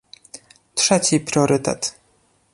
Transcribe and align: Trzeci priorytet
Trzeci 0.75 1.19
priorytet 1.19 1.99